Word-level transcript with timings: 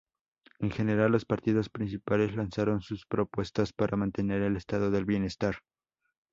En 0.57 0.71
general 0.71 1.11
los 1.11 1.25
partidos 1.25 1.69
principales 1.69 2.35
lanzaron 2.35 2.81
sus 2.81 3.05
propuestas 3.05 3.71
para 3.71 3.97
mantener 3.97 4.41
el 4.41 4.57
estado 4.57 4.89
del 4.89 5.05
bienestar. 5.05 5.57